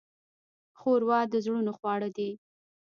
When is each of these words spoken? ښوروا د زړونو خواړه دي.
ښوروا 0.79 1.19
د 1.31 1.33
زړونو 1.45 1.71
خواړه 1.77 2.09
دي. 2.17 2.29